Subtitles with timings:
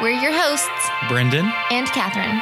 [0.00, 2.40] We're your hosts, Brendan and Catherine.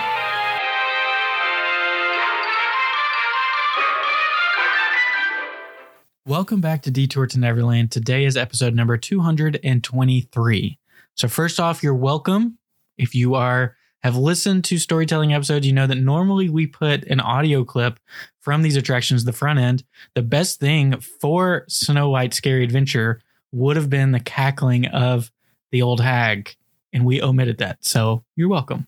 [6.26, 7.90] Welcome back to Detour to Neverland.
[7.90, 10.78] Today is episode number 223.
[11.14, 12.58] So first off, you're welcome.
[12.98, 17.20] If you are have listened to storytelling episodes, you know that normally we put an
[17.20, 17.98] audio clip
[18.38, 19.82] from these attractions the front end.
[20.14, 25.32] The best thing for Snow White Scary Adventure would have been the cackling of
[25.70, 26.54] the old hag,
[26.96, 27.84] and we omitted that.
[27.84, 28.86] So you're welcome.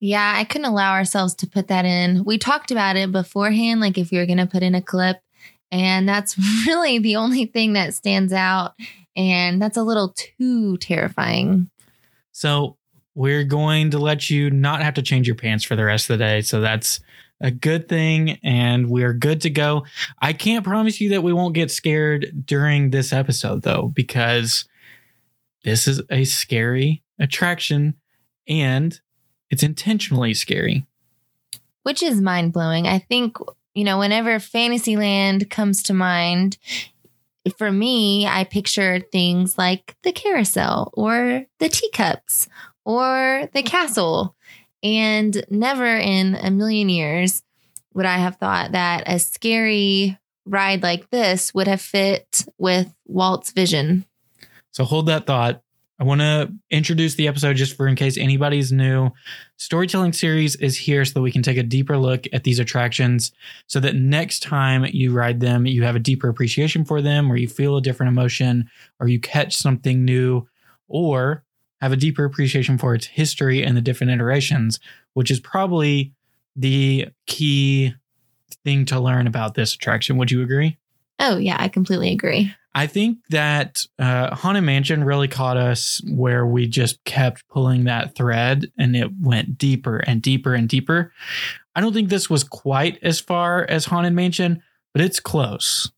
[0.00, 2.24] Yeah, I couldn't allow ourselves to put that in.
[2.24, 5.18] We talked about it beforehand, like if you're going to put in a clip,
[5.70, 8.72] and that's really the only thing that stands out.
[9.14, 11.68] And that's a little too terrifying.
[12.32, 12.78] So
[13.14, 16.18] we're going to let you not have to change your pants for the rest of
[16.18, 16.40] the day.
[16.40, 17.00] So that's
[17.42, 18.38] a good thing.
[18.42, 19.84] And we're good to go.
[20.22, 24.64] I can't promise you that we won't get scared during this episode, though, because
[25.62, 27.94] this is a scary attraction
[28.48, 29.00] and
[29.50, 30.86] it's intentionally scary.
[31.82, 32.86] Which is mind blowing.
[32.86, 33.36] I think,
[33.74, 36.58] you know, whenever Fantasyland comes to mind,
[37.56, 42.48] for me, I picture things like the carousel or the teacups
[42.84, 44.36] or the castle.
[44.82, 47.42] And never in a million years
[47.94, 53.52] would I have thought that a scary ride like this would have fit with Walt's
[53.52, 54.04] vision.
[54.72, 55.62] So hold that thought.
[56.00, 59.10] I want to introduce the episode just for in case anybody's new.
[59.58, 63.32] Storytelling series is here so that we can take a deeper look at these attractions
[63.66, 67.36] so that next time you ride them, you have a deeper appreciation for them, or
[67.36, 70.48] you feel a different emotion, or you catch something new,
[70.88, 71.44] or
[71.82, 74.80] have a deeper appreciation for its history and the different iterations,
[75.12, 76.14] which is probably
[76.56, 77.94] the key
[78.64, 80.16] thing to learn about this attraction.
[80.16, 80.78] Would you agree?
[81.20, 82.52] Oh, yeah, I completely agree.
[82.74, 88.14] I think that uh, Haunted Mansion really caught us where we just kept pulling that
[88.14, 91.12] thread and it went deeper and deeper and deeper.
[91.74, 95.90] I don't think this was quite as far as Haunted Mansion, but it's close.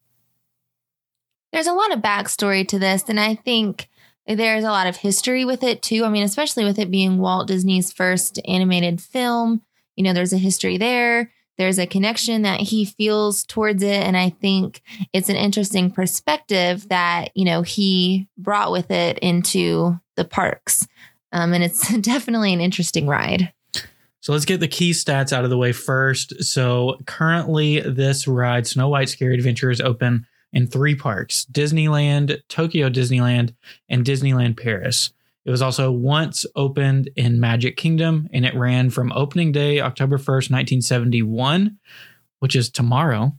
[1.52, 3.88] There's a lot of backstory to this, and I think
[4.26, 6.04] there's a lot of history with it too.
[6.04, 9.60] I mean, especially with it being Walt Disney's first animated film,
[9.94, 14.02] you know, there's a history there there's a connection that he feels towards it.
[14.02, 14.82] And i think
[15.12, 20.86] it's an interesting perspective that you know he brought with it into the parks.
[21.32, 23.52] Um, and it's definitely an interesting ride.
[24.20, 26.44] So let's get the key stats out of the way first.
[26.44, 32.88] So currently this ride snow white scary adventure is open in three parks disneyland tokyo
[32.88, 33.54] disneyland
[33.88, 35.12] and disneyland paris
[35.44, 40.18] it was also once opened in Magic Kingdom and it ran from opening day, October
[40.18, 41.78] 1st, 1971,
[42.38, 43.32] which is tomorrow.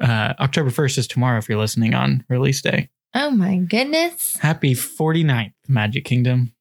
[0.00, 2.88] Uh, October 1st is tomorrow if you're listening on release day.
[3.14, 4.36] Oh my goodness.
[4.38, 6.52] Happy 49th, Magic Kingdom.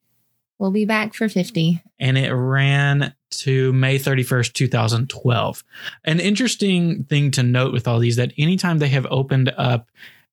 [0.60, 1.82] We'll be back for 50.
[2.00, 5.64] And it ran to May 31st, 2012.
[6.04, 9.90] An interesting thing to note with all these that anytime they have opened up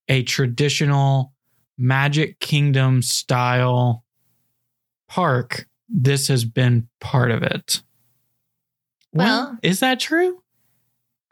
[0.08, 1.32] a traditional
[1.78, 4.04] Magic Kingdom style
[5.10, 7.82] park, this has been part of it.
[9.12, 10.40] Well, is that true?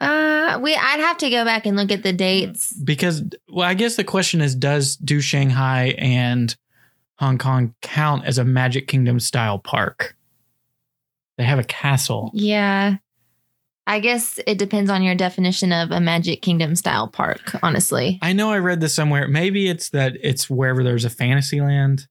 [0.01, 3.73] Uh, we I'd have to go back and look at the dates because well, I
[3.73, 6.55] guess the question is, does do Shanghai and
[7.17, 10.15] Hong Kong count as a Magic Kingdom style park?
[11.37, 12.31] They have a castle.
[12.33, 12.97] Yeah.
[13.87, 18.19] I guess it depends on your definition of a Magic Kingdom style park, honestly.
[18.21, 19.27] I know I read this somewhere.
[19.27, 22.07] Maybe it's that it's wherever there's a Fantasyland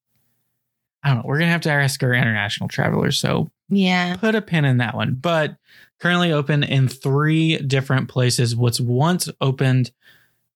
[1.02, 1.24] I don't know.
[1.26, 3.18] We're gonna have to ask our international travelers.
[3.18, 5.14] So yeah, put a pin in that one.
[5.14, 5.56] But
[6.00, 8.56] currently open in three different places.
[8.56, 9.90] What's once opened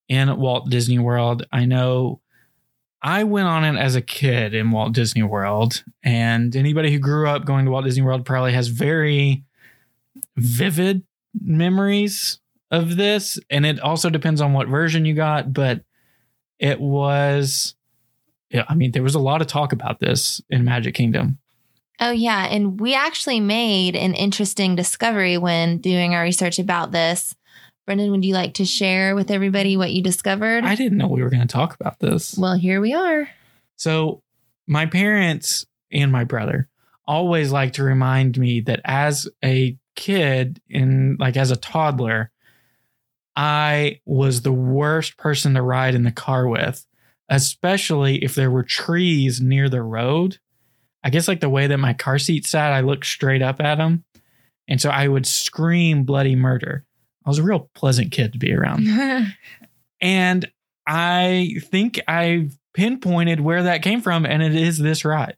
[0.09, 1.47] in Walt Disney World.
[1.53, 2.21] I know
[3.03, 7.29] I went on it as a kid in Walt Disney World, and anybody who grew
[7.29, 9.45] up going to Walt Disney World probably has very
[10.37, 11.03] vivid
[11.41, 12.41] memories
[12.71, 13.39] of this.
[13.51, 15.83] And it also depends on what version you got, but
[16.59, 17.75] it was
[18.53, 21.39] yeah, I mean, there was a lot of talk about this in Magic Kingdom.
[22.01, 22.47] Oh, yeah.
[22.47, 27.35] And we actually made an interesting discovery when doing our research about this.
[27.87, 30.65] Brendan, would you like to share with everybody what you discovered?
[30.65, 32.37] I didn't know we were going to talk about this.
[32.37, 33.29] Well, here we are.
[33.77, 34.23] So,
[34.67, 36.69] my parents and my brother
[37.07, 42.31] always like to remind me that as a kid in like as a toddler,
[43.35, 46.87] I was the worst person to ride in the car with,
[47.33, 50.39] especially if there were trees near the road.
[51.03, 53.77] I guess like the way that my car seat sat, I looked straight up at
[53.77, 54.05] them.
[54.69, 56.85] And so I would scream bloody murder.
[57.25, 58.87] I was a real pleasant kid to be around.
[60.01, 60.51] And
[60.87, 65.37] I think I've pinpointed where that came from, and it is this ride.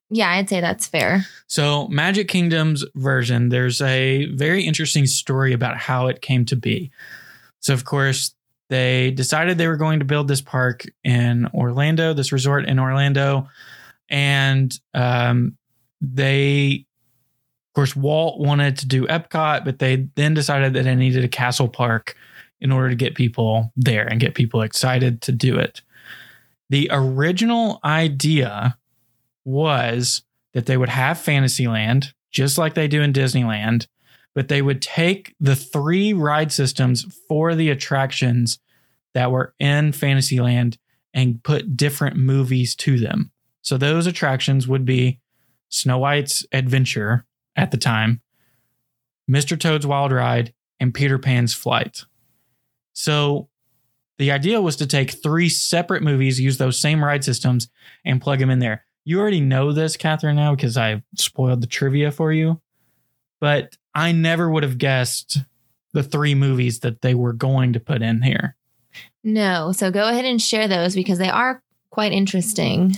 [0.10, 1.25] Yeah, I'd say that's fair.
[1.48, 6.92] So, Magic Kingdom's version, there's a very interesting story about how it came to be.
[7.60, 8.34] So, of course,
[8.69, 13.50] they decided they were going to build this park in Orlando, this resort in Orlando.
[14.10, 15.57] And um,
[16.00, 16.86] they,
[17.68, 21.28] of course, Walt wanted to do Epcot, but they then decided that they needed a
[21.28, 22.16] castle park
[22.61, 25.81] in order to get people there and get people excited to do it.
[26.69, 28.77] The original idea
[29.45, 30.23] was
[30.53, 33.88] that they would have Fantasyland, just like they do in Disneyland,
[34.35, 38.59] but they would take the three ride systems for the attractions
[39.13, 40.77] that were in Fantasyland
[41.13, 43.31] and put different movies to them.
[43.61, 45.19] So those attractions would be
[45.69, 47.25] Snow White's Adventure
[47.56, 48.21] at the time,
[49.29, 49.59] Mr.
[49.59, 52.06] Toad's Wild Ride, and Peter Pan's Flight.
[52.94, 53.50] So
[54.18, 57.69] the idea was to take three separate movies, use those same ride systems,
[58.03, 58.86] and plug them in there.
[59.06, 62.62] You already know this, Catherine, now because I spoiled the trivia for you.
[63.39, 65.39] But I never would have guessed
[65.94, 68.56] the three movies that they were going to put in here.
[69.24, 69.71] No.
[69.71, 72.95] So go ahead and share those because they are quite interesting.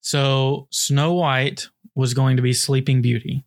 [0.00, 3.44] So Snow White was going to be Sleeping Beauty.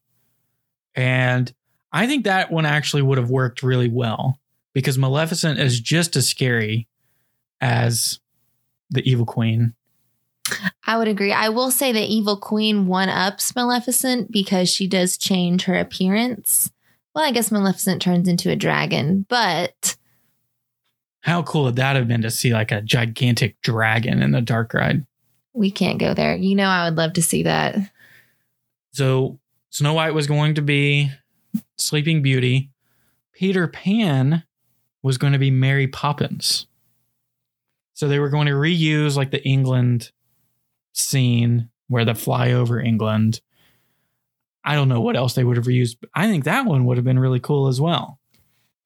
[0.95, 1.51] And
[1.91, 4.39] I think that one actually would have worked really well
[4.77, 6.87] because Maleficent is just as scary
[7.59, 8.19] as
[8.91, 9.73] the Evil Queen.
[10.85, 11.33] I would agree.
[11.33, 16.71] I will say the Evil Queen one ups Maleficent because she does change her appearance.
[17.15, 19.97] Well, I guess Maleficent turns into a dragon, but.
[21.21, 24.75] How cool would that have been to see like a gigantic dragon in the dark
[24.75, 25.07] ride?
[25.53, 26.35] We can't go there.
[26.35, 27.77] You know, I would love to see that.
[28.91, 29.39] So,
[29.71, 31.09] Snow White was going to be
[31.79, 32.69] Sleeping Beauty.
[33.33, 34.43] Peter Pan
[35.07, 36.67] was going to be Mary Poppins.
[37.93, 40.11] So they were going to reuse like the England
[40.93, 43.41] scene where they fly over England.
[44.63, 45.95] I don't know what else they would have reused.
[46.01, 48.19] But I think that one would have been really cool as well.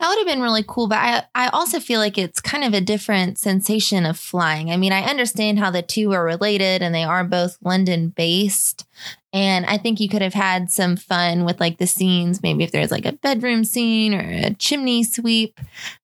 [0.01, 2.73] That would have been really cool, but I, I also feel like it's kind of
[2.73, 4.71] a different sensation of flying.
[4.71, 8.87] I mean, I understand how the two are related and they are both London based.
[9.31, 12.71] And I think you could have had some fun with like the scenes, maybe if
[12.71, 15.59] there's like a bedroom scene or a chimney sweep.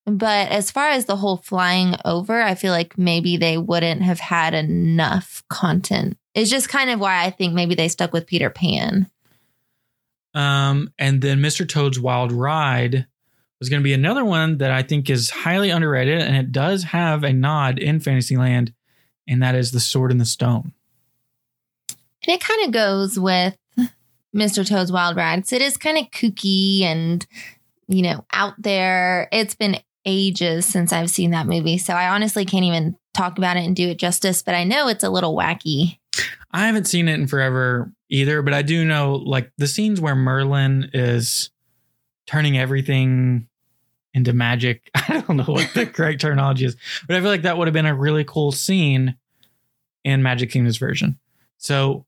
[0.06, 4.20] But as far as the whole flying over, I feel like maybe they wouldn't have
[4.20, 6.20] had enough content.
[6.36, 9.10] It's just kind of why I think maybe they stuck with Peter Pan.
[10.36, 11.68] Um, and then Mr.
[11.68, 13.08] Toad's Wild Ride
[13.60, 16.84] was going to be another one that I think is highly underrated, and it does
[16.84, 18.74] have a nod in Fantasyland
[19.28, 20.72] and that is The Sword in the Stone.
[21.90, 23.58] And it kind of goes with
[24.36, 24.66] Mr.
[24.66, 25.44] Toad's Wild Ride.
[25.44, 27.26] 'cause It is kind of kooky and,
[27.88, 29.28] you know, out there.
[29.32, 31.78] It's been ages since I've seen that movie.
[31.78, 34.88] So I honestly can't even talk about it and do it justice, but I know
[34.88, 35.98] it's a little wacky.
[36.52, 40.16] I haven't seen it in forever either, but I do know like the scenes where
[40.16, 41.50] Merlin is
[42.28, 43.48] turning everything
[44.14, 44.90] into magic.
[44.96, 46.76] I don't know what the correct terminology is,
[47.08, 49.16] but I feel like that would have been a really cool scene
[50.04, 51.18] in Magic Kingdom's version.
[51.58, 52.06] So,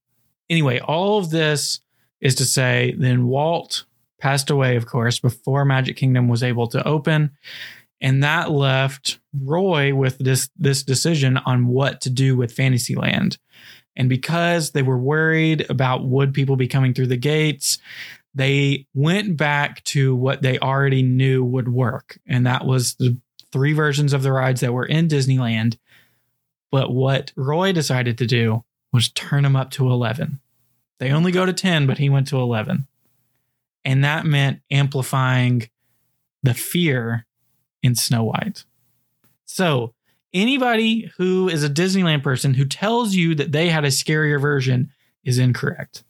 [0.50, 1.82] anyway, all of this
[2.22, 3.86] is to say, then Walt
[4.20, 7.32] passed away, of course, before Magic Kingdom was able to open.
[8.02, 13.38] And that left Roy with this this decision on what to do with Fantasyland.
[13.96, 17.80] And because they were worried about would people be coming through the gates,
[18.34, 22.20] they went back to what they already knew would work.
[22.28, 23.18] And that was the
[23.52, 25.78] three versions of the rides that were in Disneyland.
[26.72, 30.40] But what Roy decided to do was turn them up to 11.
[31.00, 32.88] They only go to 10, but he went to 11.
[33.86, 35.70] And that meant amplifying
[36.44, 37.26] the fear
[37.82, 38.66] in Snow White.
[39.46, 39.94] So,
[40.34, 44.92] anybody who is a Disneyland person who tells you that they had a scarier version
[45.24, 46.04] is incorrect.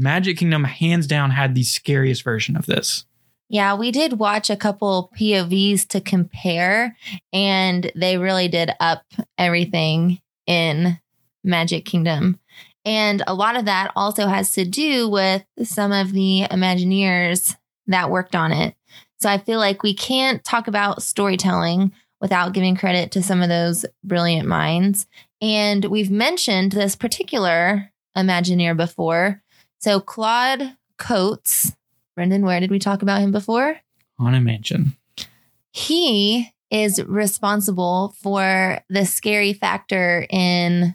[0.00, 3.04] Magic Kingdom, hands down, had the scariest version of this.
[3.50, 6.96] Yeah, we did watch a couple POVs to compare,
[7.32, 9.02] and they really did up
[9.36, 10.98] everything in
[11.44, 12.38] Magic Kingdom.
[12.84, 18.10] And a lot of that also has to do with some of the Imagineers that
[18.10, 18.74] worked on it.
[19.20, 21.92] So I feel like we can't talk about storytelling
[22.22, 25.06] without giving credit to some of those brilliant minds.
[25.42, 29.42] And we've mentioned this particular Imagineer before.
[29.80, 31.72] So Claude Coats,
[32.14, 33.80] Brendan, where did we talk about him before?
[34.18, 34.96] Haunted Mansion.
[35.72, 40.94] he is responsible for the scary factor in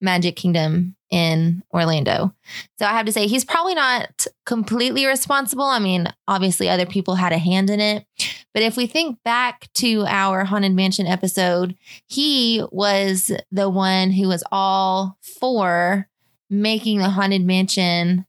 [0.00, 2.32] Magic Kingdom in Orlando.
[2.78, 5.64] So I have to say, he's probably not completely responsible.
[5.64, 8.06] I mean, obviously, other people had a hand in it.
[8.54, 14.28] But if we think back to our Haunted Mansion episode, he was the one who
[14.28, 16.08] was all for
[16.50, 18.26] making the Haunted Mansion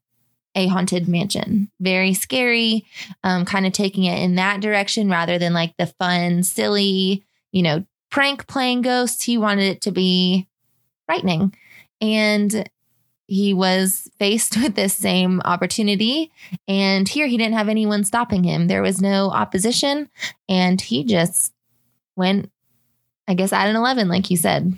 [0.55, 1.71] a haunted mansion.
[1.79, 2.85] Very scary,
[3.23, 7.63] um, kind of taking it in that direction rather than like the fun, silly, you
[7.63, 9.23] know, prank playing ghosts.
[9.23, 10.47] He wanted it to be
[11.05, 11.55] frightening.
[12.01, 12.69] And
[13.27, 16.31] he was faced with this same opportunity.
[16.67, 18.67] And here he didn't have anyone stopping him.
[18.67, 20.09] There was no opposition.
[20.49, 21.53] And he just
[22.15, 22.51] went,
[23.27, 24.77] I guess, at an 11, like you said.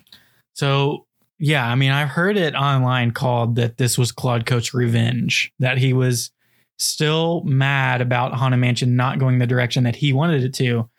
[0.53, 1.07] So,
[1.45, 5.77] yeah, I mean, I've heard it online called that this was Claude Coats' revenge, that
[5.77, 6.31] he was
[6.79, 10.89] still mad about Haunted Mansion not going the direction that he wanted it to.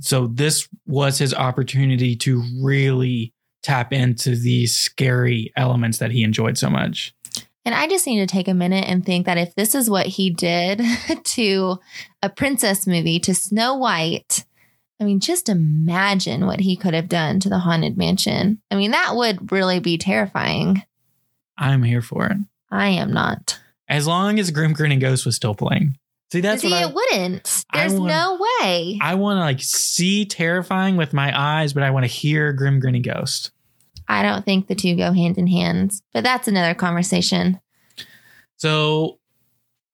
[0.00, 6.56] So, this was his opportunity to really tap into these scary elements that he enjoyed
[6.56, 7.14] so much.
[7.66, 10.06] And I just need to take a minute and think that if this is what
[10.06, 10.80] he did
[11.24, 11.78] to
[12.22, 14.46] a princess movie, to Snow White,
[15.02, 18.62] I mean, just imagine what he could have done to the Haunted Mansion.
[18.70, 20.80] I mean, that would really be terrifying.
[21.58, 22.36] I'm here for it.
[22.70, 23.58] I am not.
[23.88, 25.96] As long as Grim Grinning Ghost was still playing.
[26.30, 27.64] See, that's See, what I, it wouldn't.
[27.74, 28.96] There's wanna- no way.
[29.02, 32.78] I want to like see terrifying with my eyes, but I want to hear Grim
[32.78, 33.50] Grinning Ghost.
[34.06, 37.58] I don't think the two go hand in hand, but that's another conversation.
[38.56, 39.18] So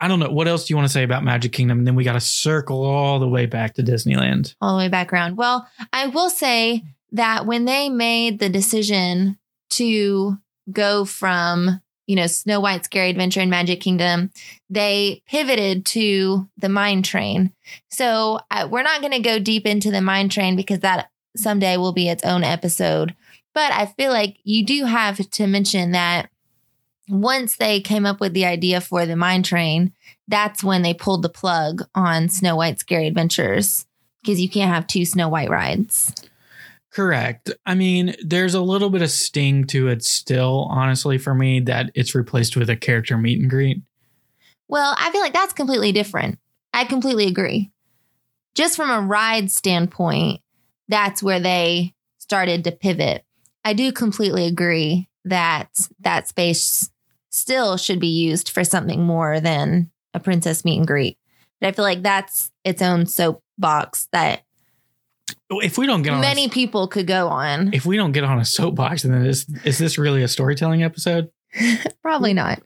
[0.01, 0.31] I don't know.
[0.31, 1.79] What else do you want to say about Magic Kingdom?
[1.79, 4.55] And then we got to circle all the way back to Disneyland.
[4.61, 5.37] all the way back around.
[5.37, 9.39] Well, I will say that when they made the decision
[9.71, 10.39] to
[10.71, 14.31] go from, you know, Snow White Scary Adventure and Magic Kingdom,
[14.71, 17.53] they pivoted to the mine train.
[17.91, 21.77] So uh, we're not going to go deep into the mine train because that someday
[21.77, 23.15] will be its own episode.
[23.55, 26.31] But I feel like you do have to mention that
[27.09, 29.93] once they came up with the idea for the mine train,
[30.27, 33.87] that's when they pulled the plug on Snow White Scary Adventures
[34.23, 36.15] because you can't have two Snow White rides.
[36.91, 37.51] Correct.
[37.67, 41.91] I mean, there's a little bit of sting to it still, honestly, for me, that
[41.95, 43.83] it's replaced with a character meet and greet.
[44.69, 46.39] Well, I feel like that's completely different.
[46.75, 47.71] I completely agree.
[48.55, 50.41] Just from a ride standpoint,
[50.89, 53.25] that's where they started to pivot.
[53.65, 55.69] I do completely agree that
[56.01, 56.91] that space
[57.31, 61.19] still should be used for something more than a princess meet and greet.
[61.61, 64.43] But I feel like that's its own soapbox that
[65.51, 67.73] oh, If we don't get on, many a, people could go on.
[67.75, 71.31] if we don't get on a soapbox, then is is this really a storytelling episode?
[72.03, 72.63] Probably not.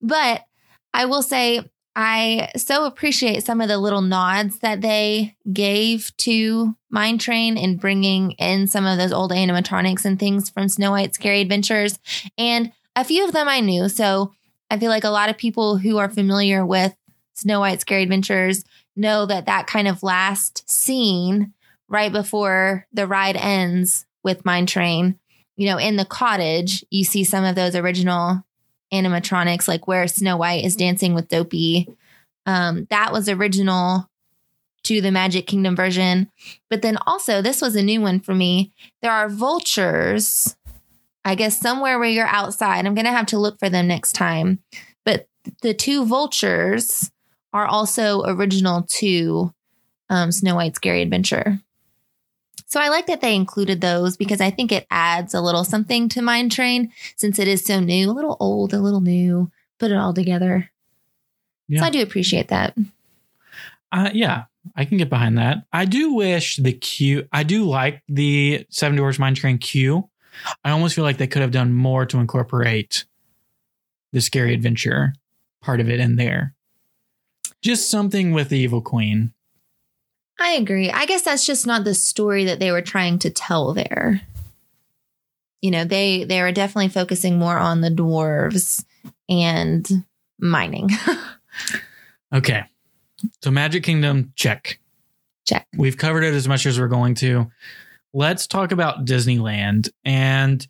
[0.00, 0.44] But
[0.92, 6.74] I will say I so appreciate some of the little nods that they gave to
[6.90, 11.16] Mine Train in bringing in some of those old animatronics and things from Snow White's
[11.16, 11.98] Scary Adventures.
[12.38, 13.88] And a few of them I knew.
[13.88, 14.32] So
[14.70, 16.94] I feel like a lot of people who are familiar with
[17.34, 18.64] Snow White's Scary Adventures
[18.96, 21.52] know that that kind of last scene
[21.88, 25.18] right before the ride ends with Mine Train,
[25.56, 28.44] you know, in the cottage, you see some of those original
[28.92, 31.88] animatronics, like where Snow White is dancing with Dopey.
[32.46, 34.08] Um, that was original
[34.84, 36.30] to the Magic Kingdom version.
[36.68, 38.72] But then also, this was a new one for me.
[39.00, 40.56] There are vultures,
[41.24, 42.86] I guess, somewhere where you're outside.
[42.86, 44.58] I'm going to have to look for them next time.
[45.04, 45.28] But
[45.62, 47.10] the two vultures
[47.52, 49.52] are also original to
[50.08, 51.58] um, Snow White's Scary Adventure.
[52.66, 56.08] So I like that they included those because I think it adds a little something
[56.10, 59.90] to Mine Train since it is so new, a little old, a little new, put
[59.90, 60.70] it all together.
[61.68, 61.80] Yeah.
[61.80, 62.74] So I do appreciate that.
[63.92, 65.64] Uh, yeah, I can get behind that.
[65.70, 67.28] I do wish the queue.
[67.30, 70.08] I do like the Seven Dwarfs Mine Train queue.
[70.64, 73.04] I almost feel like they could have done more to incorporate
[74.12, 75.14] the scary adventure
[75.60, 76.54] part of it in there.
[77.62, 79.32] Just something with the evil queen.
[80.40, 80.90] I agree.
[80.90, 84.22] I guess that's just not the story that they were trying to tell there.
[85.60, 88.84] You know, they they were definitely focusing more on the dwarves
[89.28, 90.04] and
[90.40, 90.90] mining.
[92.32, 92.64] Okay.
[93.42, 94.78] So Magic Kingdom, check.
[95.46, 95.66] Check.
[95.76, 97.50] We've covered it as much as we're going to.
[98.14, 99.90] Let's talk about Disneyland.
[100.04, 100.66] And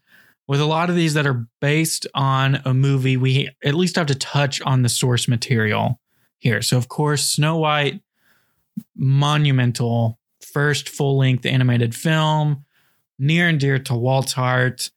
[0.49, 4.07] with a lot of these that are based on a movie, we at least have
[4.09, 6.01] to touch on the source material
[6.39, 6.63] here.
[6.63, 8.01] So, of course, Snow White,
[8.97, 12.65] monumental, first full length animated film,
[13.19, 14.91] near and dear to Walt's heart,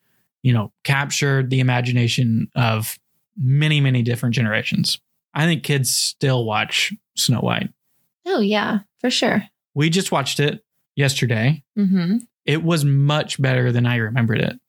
[0.44, 2.98] you know, captured the imagination of
[3.38, 5.00] many, many different generations.
[5.34, 7.70] I think kids still watch Snow White.
[8.25, 9.44] oh yeah, for sure.
[9.74, 10.64] We just watched it
[10.96, 11.64] yesterday.
[11.75, 14.60] hmm It was much better than I remembered it.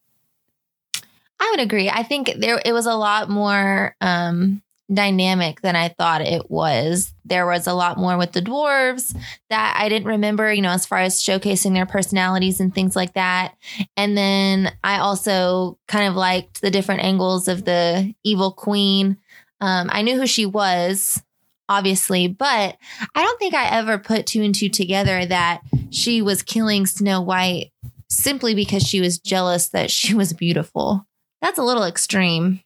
[1.39, 1.91] I would agree.
[1.91, 4.63] I think there it was a lot more um
[4.93, 7.13] dynamic than I thought it was.
[7.25, 9.17] There was a lot more with the dwarves
[9.51, 13.15] that I didn't remember, you know, as far as showcasing their personalities and things like
[13.15, 13.55] that.
[13.97, 19.17] And then I also kind of liked the different angles of the evil queen.
[19.61, 21.23] Um, I knew who she was,
[21.69, 22.77] obviously, but
[23.15, 27.21] I don't think I ever put two and two together that she was killing Snow
[27.21, 27.73] White
[28.09, 31.07] simply because she was jealous that she was beautiful.
[31.43, 32.61] That's a little extreme.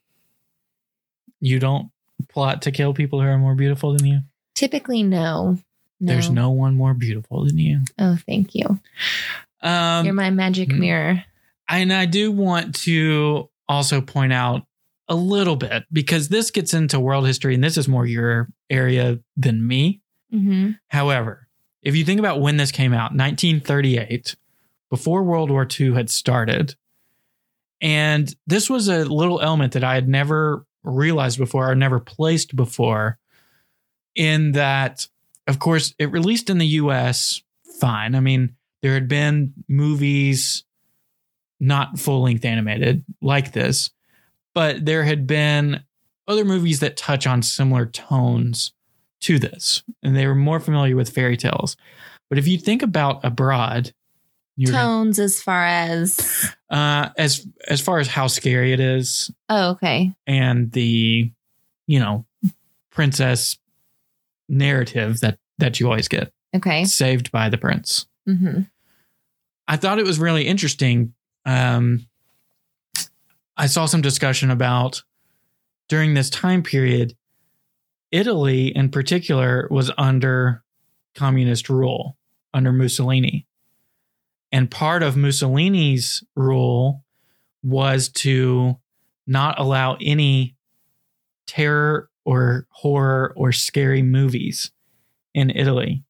[1.39, 1.91] You don't
[2.29, 4.19] plot to kill people who are more beautiful than you.
[4.55, 5.57] Typically, no.
[5.99, 7.81] There's no one more beautiful than you.
[7.99, 8.79] Oh, thank you.
[9.61, 10.79] Um, You're my magic mm.
[10.79, 11.23] mirror.
[11.69, 14.65] and I do want to also point out
[15.11, 19.19] a little bit because this gets into world history and this is more your area
[19.35, 19.99] than me.
[20.31, 21.49] hmm However,
[21.83, 24.37] if you think about when this came out, 1938,
[24.89, 26.75] before World War II had started,
[27.81, 32.55] and this was a little element that I had never realized before or never placed
[32.55, 33.17] before,
[34.15, 35.07] in that,
[35.45, 37.41] of course, it released in the US,
[37.79, 38.15] fine.
[38.15, 40.63] I mean, there had been movies
[41.59, 43.89] not full length animated like this,
[44.53, 45.83] but there had been
[46.27, 48.73] other movies that touch on similar tones
[49.21, 51.75] to this, and they were more familiar with fairy tales.
[52.29, 53.93] But if you think about abroad,
[54.63, 56.53] Tones as far as.
[56.69, 60.13] uh, as as far as how scary it is, Oh, okay.
[60.27, 61.31] and the
[61.87, 62.25] you know
[62.91, 63.57] princess
[64.49, 66.83] narrative that that you always get Okay.
[66.85, 68.05] saved by the prince.
[68.25, 68.61] hmm
[69.67, 71.13] I thought it was really interesting.
[71.45, 72.05] Um,
[73.61, 75.03] I saw some discussion about
[75.87, 77.15] during this time period,
[78.09, 80.63] Italy in particular was under
[81.13, 82.17] communist rule
[82.55, 83.45] under Mussolini.
[84.51, 87.03] And part of Mussolini's rule
[87.61, 88.79] was to
[89.27, 90.55] not allow any
[91.45, 94.71] terror or horror or scary movies
[95.35, 96.03] in Italy.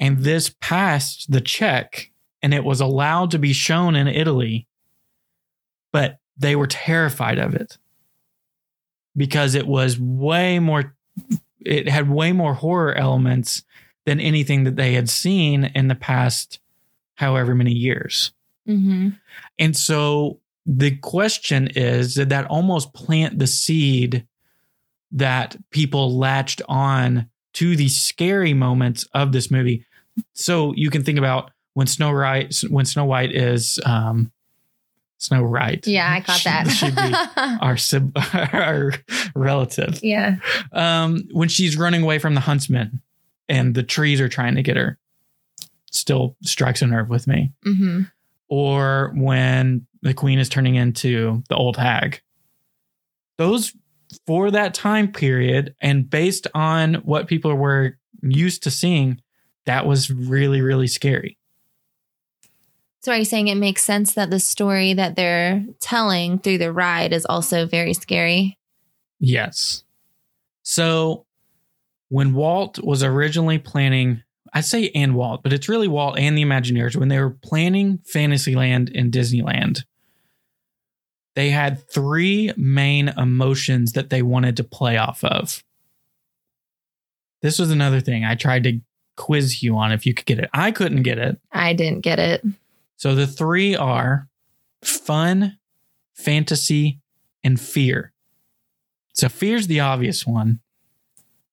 [0.00, 4.66] And this passed the check and it was allowed to be shown in Italy,
[5.92, 7.78] but they were terrified of it
[9.16, 10.94] because it was way more,
[11.60, 13.64] it had way more horror elements
[14.04, 16.60] than anything that they had seen in the past
[17.14, 18.32] however many years.
[18.66, 19.10] hmm
[19.58, 24.26] And so the question is did that almost plant the seed
[25.12, 29.84] that people latched on to the scary moments of this movie?
[30.34, 34.32] So you can think about when Snow White when Snow White is um,
[35.18, 35.84] Snow Right.
[35.86, 36.68] Yeah, I caught that.
[36.68, 37.12] Should be
[37.66, 38.16] our sib-
[38.52, 38.92] our
[39.34, 40.00] relative.
[40.02, 40.36] yeah.
[40.72, 43.00] Um, when she's running away from the huntsman,
[43.48, 44.98] and the trees are trying to get her,
[45.90, 47.52] still strikes a nerve with me.
[47.64, 48.02] hmm
[48.48, 52.20] Or when the queen is turning into the old hag.
[53.38, 53.72] Those
[54.26, 59.20] for that time period, and based on what people were used to seeing,
[59.66, 61.35] that was really really scary.
[63.06, 66.72] So are you saying it makes sense that the story that they're telling through the
[66.72, 68.58] ride is also very scary?
[69.20, 69.84] Yes.
[70.64, 71.24] So
[72.08, 76.42] when Walt was originally planning, I say and Walt, but it's really Walt and the
[76.42, 79.84] Imagineers, when they were planning Fantasyland and Disneyland,
[81.36, 85.62] they had three main emotions that they wanted to play off of.
[87.40, 88.80] This was another thing I tried to
[89.16, 90.50] quiz you on if you could get it.
[90.52, 91.38] I couldn't get it.
[91.52, 92.44] I didn't get it.
[92.96, 94.28] So the three are
[94.82, 95.58] fun,
[96.14, 97.00] fantasy,
[97.44, 98.12] and fear.
[99.12, 100.60] So fear's the obvious one.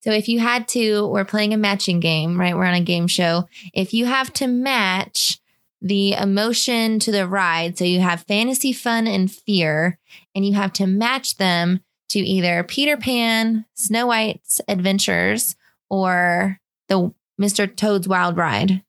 [0.01, 2.55] So if you had to, we're playing a matching game, right?
[2.55, 3.47] We're on a game show.
[3.73, 5.39] If you have to match
[5.81, 9.97] the emotion to the ride, so you have fantasy, fun, and fear,
[10.35, 11.79] and you have to match them
[12.09, 15.55] to either Peter Pan, Snow White's Adventures,
[15.89, 17.73] or the Mr.
[17.73, 18.83] Toad's Wild Ride.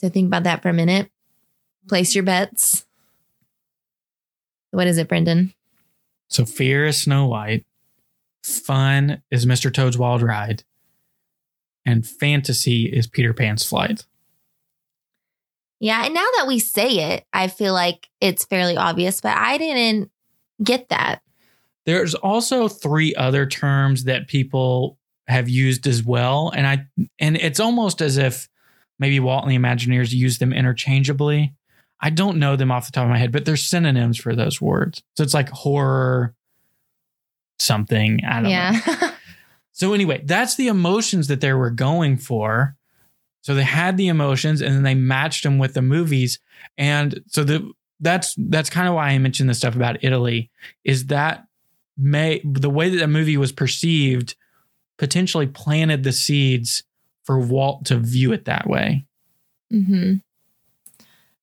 [0.00, 1.10] So think about that for a minute.
[1.88, 2.84] Place your bets.
[4.70, 5.54] What is it, Brendan?
[6.28, 7.64] So fear is Snow White,
[8.42, 9.72] fun is Mr.
[9.72, 10.62] Toad's Wild Ride,
[11.86, 14.04] and fantasy is Peter Pan's Flight.
[15.80, 19.56] Yeah, and now that we say it, I feel like it's fairly obvious, but I
[19.58, 20.10] didn't
[20.62, 21.22] get that.
[21.86, 24.98] There's also three other terms that people
[25.28, 26.86] have used as well, and I
[27.18, 28.48] and it's almost as if
[28.98, 31.54] maybe Walt and the Imagineers use them interchangeably.
[32.00, 34.60] I don't know them off the top of my head, but they're synonyms for those
[34.60, 35.02] words.
[35.16, 36.34] So it's like horror,
[37.58, 38.20] something.
[38.24, 38.50] I don't
[39.00, 39.10] know.
[39.78, 42.74] So anyway, that's the emotions that they were going for.
[43.42, 46.40] So they had the emotions and then they matched them with the movies.
[46.76, 50.50] And so the that's that's kind of why I mentioned the stuff about Italy
[50.84, 51.46] is that
[51.96, 54.34] may the way that the movie was perceived
[54.96, 56.82] potentially planted the seeds
[57.22, 59.06] for Walt to view it that way.
[59.70, 60.14] hmm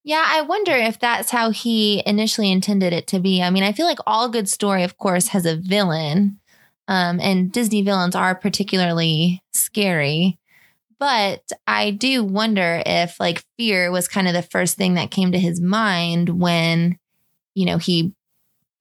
[0.05, 3.41] Yeah, I wonder if that's how he initially intended it to be.
[3.41, 6.39] I mean, I feel like all good story, of course, has a villain.
[6.87, 10.37] Um, and Disney villains are particularly scary.
[10.99, 15.31] But I do wonder if like fear was kind of the first thing that came
[15.31, 16.99] to his mind when,
[17.55, 18.13] you know, he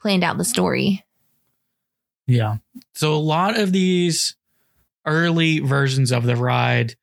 [0.02, 1.06] planned out the story.
[2.26, 2.56] Yeah.
[2.92, 4.36] So a lot of these
[5.06, 6.96] early versions of the ride,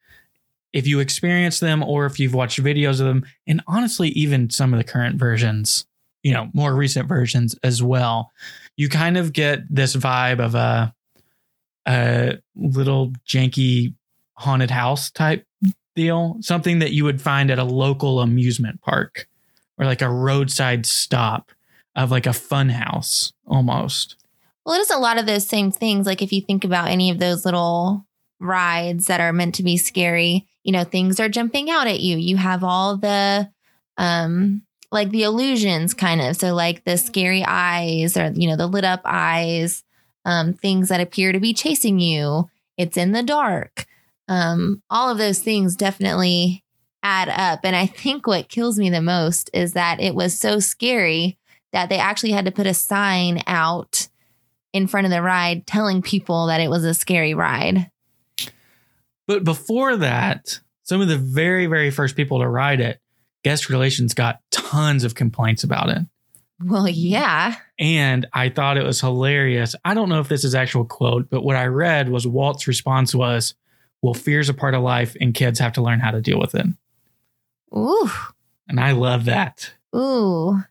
[0.73, 4.73] if you experience them or if you've watched videos of them, and honestly, even some
[4.73, 5.85] of the current versions,
[6.23, 8.31] you know, more recent versions as well,
[8.77, 10.93] you kind of get this vibe of a
[11.87, 13.93] a little janky
[14.33, 15.45] haunted house type
[15.95, 19.27] deal, something that you would find at a local amusement park
[19.77, 21.51] or like a roadside stop
[21.95, 24.15] of like a fun house almost.
[24.65, 26.05] Well, it is a lot of those same things.
[26.05, 28.05] Like if you think about any of those little
[28.41, 32.17] rides that are meant to be scary, you know, things are jumping out at you.
[32.17, 33.49] You have all the
[33.97, 36.35] um like the illusions kind of.
[36.35, 39.83] So like the scary eyes or you know, the lit up eyes,
[40.25, 42.49] um things that appear to be chasing you.
[42.77, 43.85] It's in the dark.
[44.27, 46.63] Um all of those things definitely
[47.03, 47.61] add up.
[47.63, 51.37] And I think what kills me the most is that it was so scary
[51.71, 54.09] that they actually had to put a sign out
[54.73, 57.89] in front of the ride telling people that it was a scary ride.
[59.27, 62.99] But before that, some of the very, very first people to ride it,
[63.43, 65.99] guest relations got tons of complaints about it.
[66.63, 67.55] Well, yeah.
[67.79, 69.75] And I thought it was hilarious.
[69.83, 73.15] I don't know if this is actual quote, but what I read was Walt's response
[73.15, 73.55] was,
[74.01, 76.53] Well, fear's a part of life and kids have to learn how to deal with
[76.55, 76.67] it.
[77.75, 78.09] Ooh.
[78.67, 79.73] And I love that.
[79.95, 80.61] Ooh.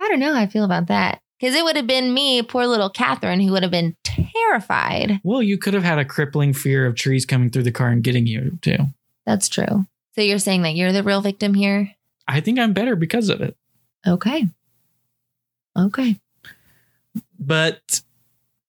[0.00, 1.20] I don't know how I feel about that.
[1.38, 5.20] Because it would have been me, poor little Catherine, who would have been terrified.
[5.22, 8.02] Well, you could have had a crippling fear of trees coming through the car and
[8.02, 8.78] getting you too.
[9.26, 9.86] That's true.
[10.14, 11.90] So you're saying that you're the real victim here?
[12.26, 13.56] I think I'm better because of it.
[14.06, 14.46] Okay.
[15.76, 16.18] Okay.
[17.38, 18.00] but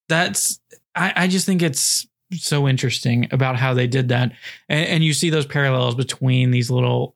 [0.10, 0.60] that's
[0.95, 4.34] I, I just think it's so interesting about how they did that
[4.67, 7.15] and, and you see those parallels between these little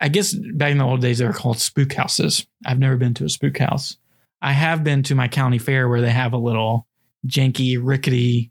[0.00, 3.14] i guess back in the old days they were called spook houses i've never been
[3.14, 3.96] to a spook house
[4.42, 6.86] i have been to my county fair where they have a little
[7.26, 8.50] janky rickety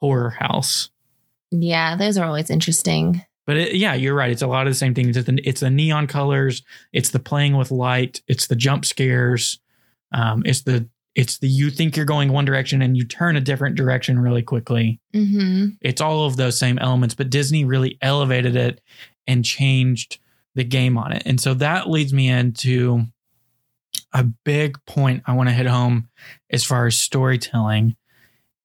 [0.00, 0.90] horror house.
[1.50, 3.24] Yeah, those are always interesting.
[3.46, 4.30] but it, yeah you're right.
[4.30, 5.16] It's a lot of the same things.
[5.16, 6.62] It's the, it's the neon colors.
[6.92, 8.20] It's the playing with light.
[8.26, 9.60] It's the jump scares.
[10.12, 13.40] Um, it's the it's the you think you're going one direction and you turn a
[13.40, 15.00] different direction really quickly.
[15.14, 18.80] hmm It's all of those same elements, but Disney really elevated it
[19.26, 20.18] and changed
[20.54, 21.22] the game on it.
[21.26, 23.04] And so that leads me into
[24.12, 26.08] a big point I want to hit home
[26.50, 27.96] as far as storytelling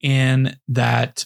[0.01, 1.25] in that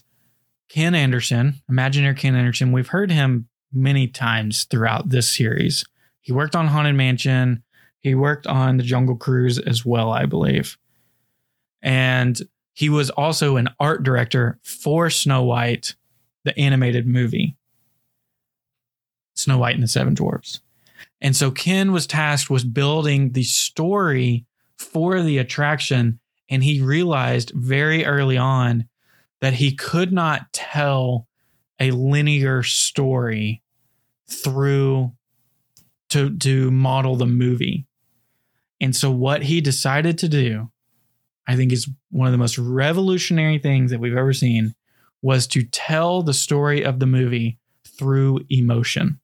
[0.70, 5.84] Ken Anderson, Imagineer Ken Anderson, we've heard him many times throughout this series.
[6.22, 7.64] He worked on Haunted Mansion,
[8.00, 10.78] he worked on The Jungle Cruise as well, I believe.
[11.82, 12.40] And
[12.74, 15.96] he was also an art director for Snow White,
[16.44, 17.56] the animated movie.
[19.36, 20.62] Snow White and the Seven Dwarfs.
[21.22, 24.46] And so Ken was tasked with building the story
[24.78, 26.20] for the attraction.
[26.50, 28.88] And he realized very early on
[29.40, 31.28] that he could not tell
[31.80, 33.62] a linear story
[34.28, 35.12] through
[36.10, 37.86] to, to model the movie.
[38.80, 40.70] And so what he decided to do,
[41.48, 44.76] I think is one of the most revolutionary things that we've ever seen,
[45.22, 49.20] was to tell the story of the movie through emotion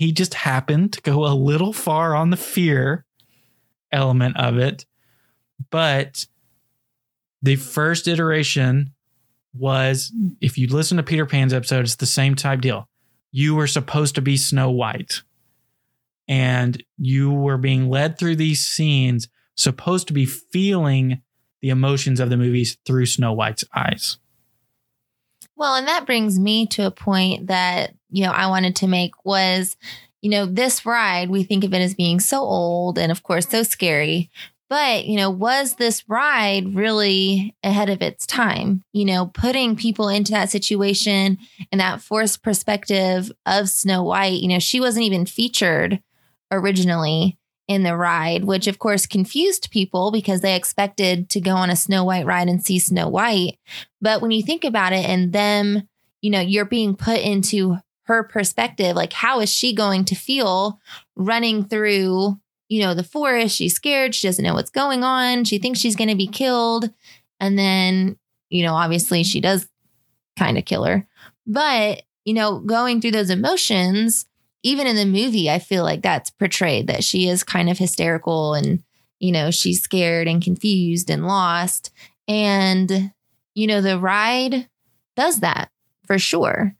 [0.00, 3.04] he just happened to go a little far on the fear
[3.92, 4.86] element of it.
[5.68, 6.26] But
[7.42, 8.94] the first iteration
[9.52, 10.10] was
[10.40, 12.88] if you listen to Peter Pan's episode, it's the same type deal.
[13.30, 15.20] You were supposed to be Snow White,
[16.26, 21.20] and you were being led through these scenes, supposed to be feeling
[21.60, 24.16] the emotions of the movies through Snow White's eyes.
[25.56, 29.24] Well, and that brings me to a point that, you know, I wanted to make
[29.24, 29.76] was,
[30.22, 33.48] you know, this ride, we think of it as being so old and, of course,
[33.48, 34.30] so scary.
[34.68, 38.84] But, you know, was this ride really ahead of its time?
[38.92, 41.38] You know, putting people into that situation
[41.72, 46.00] and that forced perspective of Snow White, you know, she wasn't even featured
[46.52, 51.70] originally in the ride, which of course confused people because they expected to go on
[51.70, 53.58] a Snow White ride and see Snow White.
[54.00, 55.88] But when you think about it and them,
[56.20, 57.78] you know, you're being put into
[58.10, 60.80] her perspective, like how is she going to feel
[61.16, 63.56] running through, you know, the forest?
[63.56, 64.14] She's scared.
[64.14, 65.44] She doesn't know what's going on.
[65.44, 66.90] She thinks she's going to be killed.
[67.38, 68.18] And then,
[68.48, 69.68] you know, obviously she does
[70.36, 71.06] kind of kill her.
[71.46, 74.26] But, you know, going through those emotions,
[74.62, 78.54] even in the movie, I feel like that's portrayed that she is kind of hysterical
[78.54, 78.82] and,
[79.20, 81.90] you know, she's scared and confused and lost.
[82.26, 83.12] And,
[83.54, 84.68] you know, the ride
[85.16, 85.70] does that
[86.06, 86.74] for sure.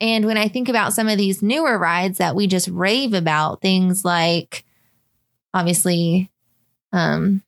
[0.00, 3.62] And when I think about some of these newer rides that we just rave about,
[3.62, 4.64] things like
[5.54, 6.30] obviously,
[6.92, 7.42] um,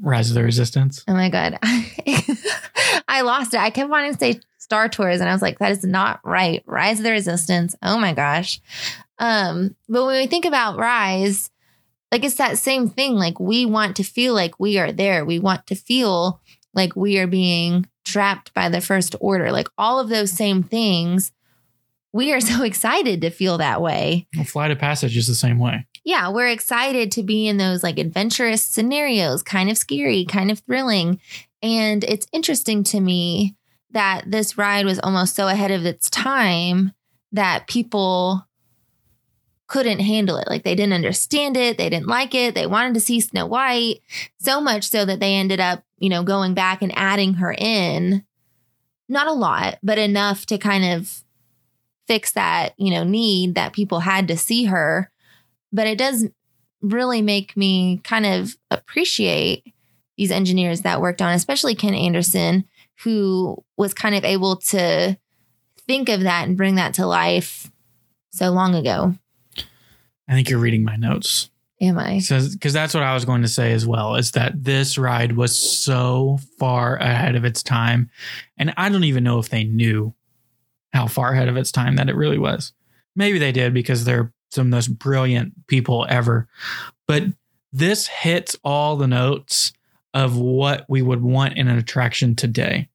[0.00, 1.04] Rise of the Resistance.
[1.06, 3.60] oh my God, I lost it.
[3.60, 6.62] I kept wanting to say Star Tours, and I was like, that is not right.
[6.66, 7.74] Rise of the Resistance.
[7.82, 8.60] Oh my gosh.
[9.18, 11.50] Um, but when we think about Rise,
[12.10, 13.14] like it's that same thing.
[13.14, 15.24] Like we want to feel like we are there.
[15.24, 16.40] We want to feel
[16.74, 19.50] like we are being trapped by the first order.
[19.52, 21.32] Like all of those same things.
[22.12, 24.26] We are so excited to feel that way.
[24.36, 25.86] Well, Flight of Passage is the same way.
[26.04, 30.58] Yeah, we're excited to be in those like adventurous scenarios, kind of scary, kind of
[30.60, 31.20] thrilling.
[31.62, 33.54] And it's interesting to me
[33.92, 36.92] that this ride was almost so ahead of its time
[37.30, 38.46] that people
[39.68, 40.48] couldn't handle it.
[40.48, 44.00] Like they didn't understand it, they didn't like it, they wanted to see Snow White,
[44.38, 48.24] so much so that they ended up, you know, going back and adding her in.
[49.08, 51.22] Not a lot, but enough to kind of
[52.12, 55.10] fix that, you know, need that people had to see her.
[55.72, 56.28] But it does
[56.82, 59.72] really make me kind of appreciate
[60.18, 62.66] these engineers that worked on, especially Ken Anderson,
[63.02, 65.16] who was kind of able to
[65.86, 67.70] think of that and bring that to life
[68.30, 69.14] so long ago.
[70.28, 71.48] I think you're reading my notes.
[71.80, 72.20] Am I?
[72.20, 75.58] because that's what I was going to say as well is that this ride was
[75.58, 78.10] so far ahead of its time,
[78.58, 80.14] and I don't even know if they knew
[80.92, 82.72] how far ahead of its time that it really was.
[83.16, 86.48] Maybe they did because they're some of the most brilliant people ever,
[87.06, 87.24] but
[87.72, 89.72] this hits all the notes
[90.14, 92.88] of what we would want in an attraction today.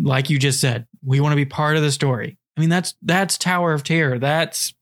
[0.00, 2.38] Like you just said, we want to be part of the story.
[2.56, 4.18] I mean, that's that's Tower of Terror.
[4.18, 4.74] That's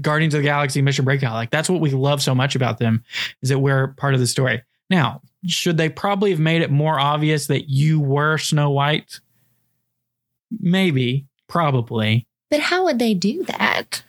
[0.00, 1.34] Guardians of the Galaxy Mission Breakout.
[1.34, 3.02] Like that's what we love so much about them
[3.40, 4.62] is that we're part of the story.
[4.90, 9.20] Now, should they probably have made it more obvious that you were Snow White?
[10.60, 12.26] Maybe, probably.
[12.50, 14.02] But how would they do that?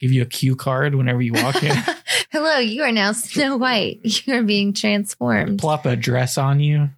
[0.00, 1.74] Give you a cue card whenever you walk in.
[2.30, 4.00] Hello, you are now Snow White.
[4.26, 5.58] You are being transformed.
[5.58, 6.90] Plop a dress on you.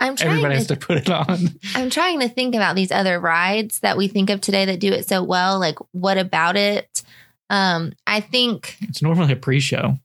[0.00, 1.38] I'm trying Everybody to has to put it on.
[1.74, 4.90] I'm trying to think about these other rides that we think of today that do
[4.90, 5.58] it so well.
[5.60, 7.02] Like, what about it?
[7.50, 9.98] Um, I think It's normally a pre-show.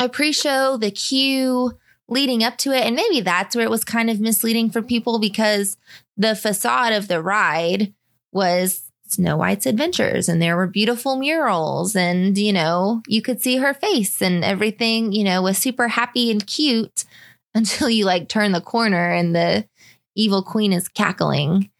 [0.00, 1.72] a pre-show, the queue
[2.08, 5.18] leading up to it, and maybe that's where it was kind of misleading for people
[5.20, 5.76] because
[6.20, 7.94] the facade of the ride
[8.30, 13.56] was Snow White's adventures and there were beautiful murals and you know, you could see
[13.56, 17.04] her face and everything, you know, was super happy and cute
[17.54, 19.66] until you like turn the corner and the
[20.14, 21.70] evil queen is cackling.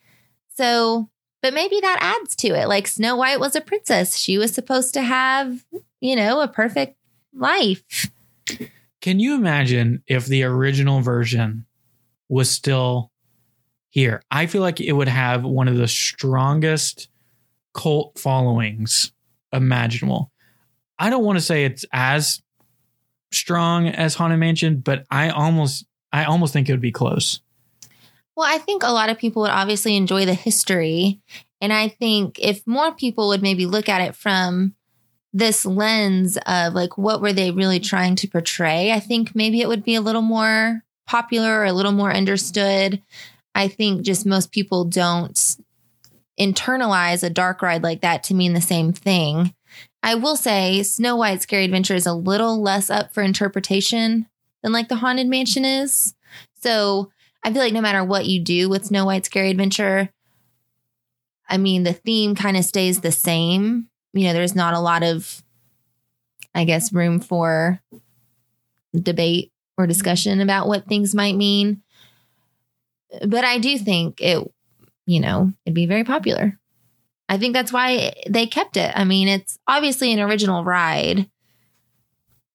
[0.57, 1.11] So,
[1.43, 2.67] but maybe that adds to it.
[2.67, 4.17] Like Snow White was a princess.
[4.17, 5.65] She was supposed to have,
[6.01, 6.97] you know, a perfect
[7.35, 8.11] life.
[9.03, 11.67] Can you imagine if the original version
[12.29, 13.10] was still
[13.91, 14.23] here?
[14.31, 17.09] I feel like it would have one of the strongest
[17.75, 19.13] cult followings
[19.53, 20.31] imaginable.
[20.99, 22.43] I don't want to say it's as
[23.33, 27.41] strong as Haunted Mansion, but I almost I almost think it would be close.
[28.37, 31.21] Well, I think a lot of people would obviously enjoy the history.
[31.61, 34.75] And I think if more people would maybe look at it from
[35.33, 38.93] this lens of like, what were they really trying to portray?
[38.93, 43.03] I think maybe it would be a little more popular or a little more understood.
[43.55, 45.57] I think just most people don't
[46.39, 49.55] internalize a dark ride like that to mean the same thing.
[50.03, 54.27] I will say Snow White's Scary Adventure is a little less up for interpretation
[54.63, 56.15] than like the Haunted Mansion is.
[56.55, 57.11] So
[57.43, 60.11] I feel like no matter what you do with Snow White's Scary Adventure,
[61.49, 63.89] I mean, the theme kind of stays the same.
[64.13, 65.43] You know, there's not a lot of,
[66.55, 67.81] I guess, room for
[68.95, 71.83] debate or discussion about what things might mean.
[73.27, 74.39] But I do think it,
[75.07, 76.59] you know, it'd be very popular.
[77.29, 78.93] I think that's why they kept it.
[78.95, 81.31] I mean, it's obviously an original ride,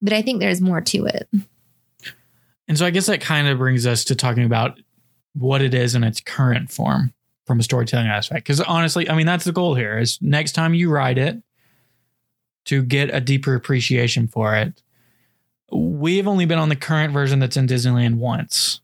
[0.02, 1.30] but I think there's more to it.
[2.68, 4.80] And so I guess that kind of brings us to talking about
[5.34, 7.14] what it is in its current form
[7.46, 8.46] from a storytelling aspect.
[8.46, 11.42] Because honestly, I mean, that's the goal here is next time you ride it
[12.66, 14.82] to get a deeper appreciation for it.
[15.72, 18.82] We've only been on the current version that's in Disneyland once.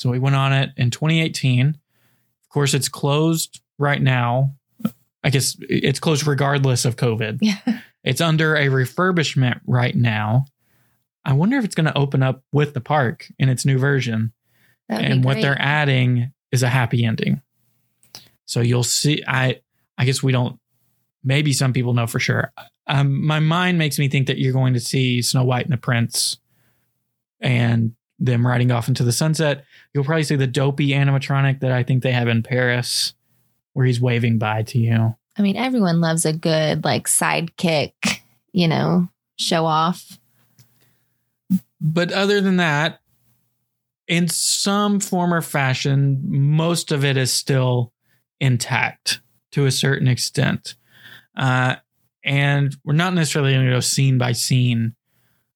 [0.00, 1.68] So we went on it in 2018.
[1.68, 4.54] Of course, it's closed right now.
[5.22, 7.38] I guess it's closed regardless of COVID.
[7.40, 7.58] Yeah.
[8.02, 10.46] It's under a refurbishment right now.
[11.22, 14.32] I wonder if it's going to open up with the park in its new version.
[14.88, 17.42] That'd and what they're adding is a happy ending.
[18.46, 19.22] So you'll see.
[19.28, 19.60] I
[19.98, 20.58] I guess we don't.
[21.22, 22.52] Maybe some people know for sure.
[22.86, 25.76] Um, my mind makes me think that you're going to see Snow White and the
[25.76, 26.38] Prince,
[27.38, 29.64] and them riding off into the sunset.
[29.92, 33.14] You'll probably see the Dopey animatronic that I think they have in Paris,
[33.72, 35.16] where he's waving bye to you.
[35.36, 38.20] I mean, everyone loves a good like sidekick,
[38.52, 40.18] you know, show off.
[41.80, 43.00] But other than that,
[44.06, 47.92] in some form or fashion, most of it is still
[48.38, 49.20] intact
[49.52, 50.74] to a certain extent.
[51.36, 51.76] Uh,
[52.22, 54.94] and we're not necessarily going to go scene by scene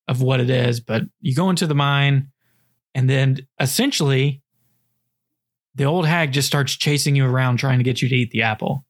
[0.09, 2.31] of what it is, but you go into the mine,
[2.95, 4.43] and then essentially,
[5.75, 8.43] the old hag just starts chasing you around trying to get you to eat the
[8.43, 8.85] apple.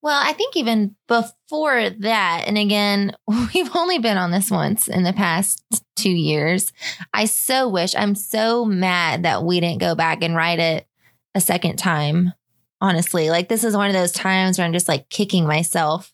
[0.00, 5.02] Well, I think even before that, and again, we've only been on this once in
[5.02, 5.62] the past
[5.96, 6.72] two years.
[7.12, 10.86] I so wish, I'm so mad that we didn't go back and write it
[11.34, 12.32] a second time.
[12.80, 16.12] Honestly, like this is one of those times where I'm just like kicking myself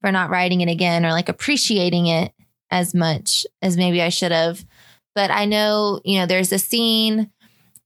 [0.00, 2.32] for not writing it again or like appreciating it
[2.70, 4.64] as much as maybe I should have.
[5.14, 7.30] But I know, you know, there's a scene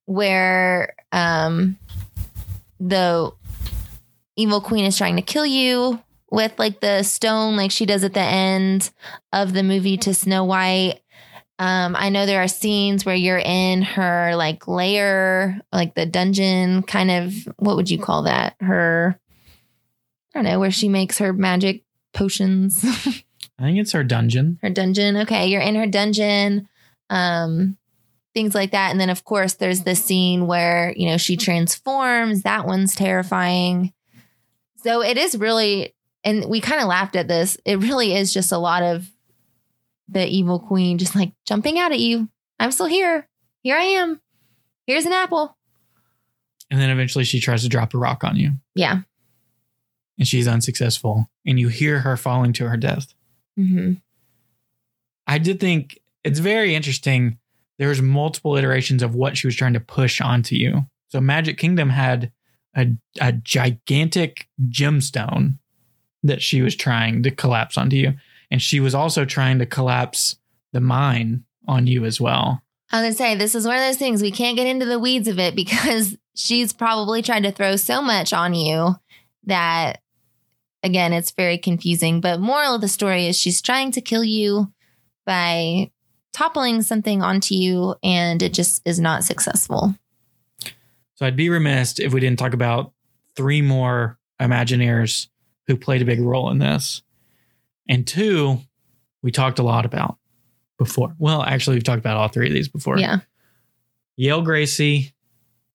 [0.07, 1.79] where um
[2.79, 3.33] the
[4.37, 8.13] evil queen is trying to kill you with like the stone like she does at
[8.15, 8.91] the end
[9.33, 11.01] of the movie to Snow White.
[11.61, 16.83] Um, I know there are scenes where you're in her like lair, like the dungeon
[16.83, 18.57] kind of what would you call that?
[18.61, 19.19] Her
[20.35, 22.85] I don't know, where she makes her magic potions.
[23.59, 24.59] I think it's her dungeon.
[24.63, 25.17] her dungeon.
[25.19, 26.69] Okay, you're in her dungeon.
[27.11, 27.77] Um
[28.35, 28.91] things like that.
[28.91, 32.43] And then of course there's the scene where, you know, she transforms.
[32.43, 33.93] That one's terrifying.
[34.83, 37.57] So it is really and we kind of laughed at this.
[37.65, 39.09] It really is just a lot of
[40.09, 42.29] the evil queen just like jumping out at you.
[42.59, 43.29] I'm still here.
[43.63, 44.21] Here I am.
[44.87, 45.57] Here's an apple.
[46.71, 49.03] And then eventually she tries to drop a rock on you, Yeah.
[50.19, 51.31] and she's unsuccessful.
[51.47, 53.15] And you hear her falling to her death.
[53.57, 53.95] hmm
[55.27, 57.39] I did think it's very interesting.
[57.79, 60.87] There's multiple iterations of what she was trying to push onto you.
[61.09, 62.33] So Magic Kingdom had
[62.77, 62.89] a,
[63.21, 65.59] a gigantic gemstone
[66.23, 68.15] that she was trying to collapse onto you.
[68.51, 70.37] And she was also trying to collapse
[70.73, 72.63] the mine on you as well.
[72.91, 74.99] I was gonna say this is one of those things we can't get into the
[74.99, 78.97] weeds of it because she's probably tried to throw so much on you
[79.45, 80.01] that
[80.83, 82.21] again it's very confusing.
[82.21, 84.73] But moral of the story is she's trying to kill you
[85.27, 85.91] by
[86.35, 89.95] toppling something onto you and it just is not successful.
[91.15, 92.93] So I'd be remiss if we didn't talk about
[93.37, 95.29] three more Imagineers
[95.67, 97.03] who played a big role in this.
[97.89, 98.59] And two,
[99.23, 100.19] we talked a lot about
[100.77, 101.15] before.
[101.19, 102.99] Well, actually, we've talked about all three of these before.
[102.99, 103.21] Yeah.
[104.17, 105.13] Yale Gracey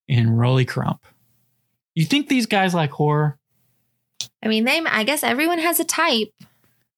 [0.08, 1.06] and Rolly Crump.
[1.96, 3.38] You think these guys like horror?
[4.44, 6.34] I mean, they I guess everyone has a type.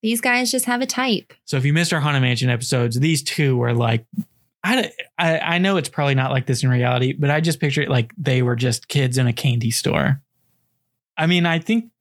[0.01, 1.33] These guys just have a type.
[1.45, 4.05] So if you missed our Haunted Mansion episodes, these two were like,
[4.63, 7.81] I, I, I know it's probably not like this in reality, but I just picture
[7.81, 10.21] it like they were just kids in a candy store.
[11.17, 11.91] I mean, I think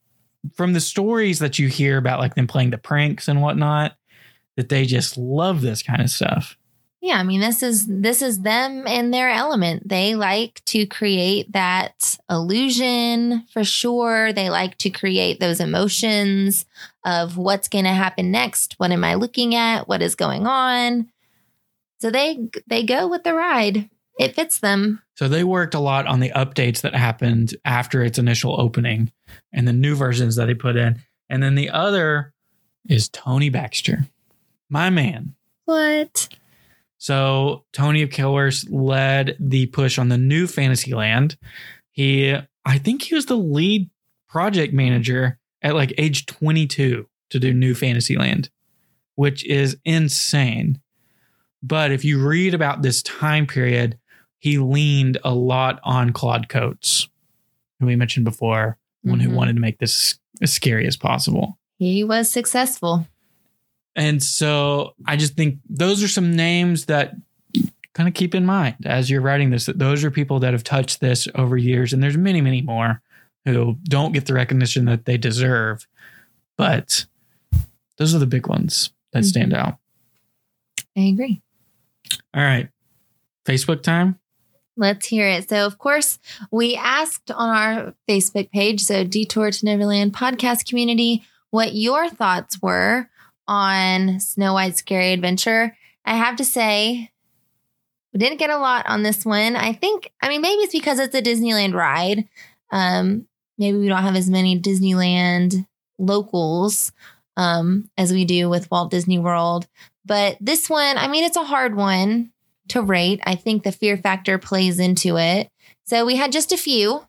[0.54, 3.96] from the stories that you hear about like them playing the pranks and whatnot,
[4.56, 6.56] that they just love this kind of stuff.
[7.02, 9.88] Yeah, I mean this is this is them in their element.
[9.88, 14.32] They like to create that illusion for sure.
[14.34, 16.66] They like to create those emotions
[17.04, 18.74] of what's going to happen next.
[18.76, 19.88] What am I looking at?
[19.88, 21.08] What is going on?
[22.00, 23.88] So they they go with the ride.
[24.18, 25.00] It fits them.
[25.14, 29.10] So they worked a lot on the updates that happened after its initial opening
[29.54, 31.00] and the new versions that they put in.
[31.30, 32.34] And then the other
[32.86, 34.06] is Tony Baxter.
[34.68, 35.34] My man.
[35.64, 36.28] What?
[37.00, 41.38] So Tony of Killers led the push on the new Fantasyland.
[41.92, 42.36] He,
[42.66, 43.88] I think he was the lead
[44.28, 48.50] project manager at like age 22 to do New Fantasyland,
[49.14, 50.78] which is insane.
[51.62, 53.98] But if you read about this time period,
[54.38, 57.08] he leaned a lot on Claude Coats,
[57.78, 59.34] who we mentioned before, one who Mhm.
[59.34, 61.58] wanted to make this as scary as possible.
[61.78, 63.08] He was successful.
[63.96, 67.14] And so I just think those are some names that
[67.92, 70.64] kind of keep in mind as you're writing this, that those are people that have
[70.64, 71.92] touched this over years.
[71.92, 73.02] And there's many, many more
[73.44, 75.86] who don't get the recognition that they deserve.
[76.56, 77.06] But
[77.98, 79.28] those are the big ones that mm-hmm.
[79.28, 79.78] stand out.
[80.96, 81.42] I agree.
[82.34, 82.68] All right.
[83.44, 84.18] Facebook time.
[84.76, 85.48] Let's hear it.
[85.48, 86.18] So, of course,
[86.50, 92.62] we asked on our Facebook page, so Detour to Neverland podcast community, what your thoughts
[92.62, 93.10] were
[93.50, 95.76] on Snow White's Scary Adventure.
[96.04, 97.10] I have to say,
[98.14, 99.56] we didn't get a lot on this one.
[99.56, 102.28] I think, I mean, maybe it's because it's a Disneyland ride.
[102.70, 103.26] Um,
[103.58, 105.66] maybe we don't have as many Disneyland
[105.98, 106.92] locals
[107.36, 109.66] um, as we do with Walt Disney World.
[110.04, 112.30] But this one, I mean, it's a hard one
[112.68, 113.20] to rate.
[113.24, 115.50] I think the fear factor plays into it.
[115.84, 117.04] So we had just a few.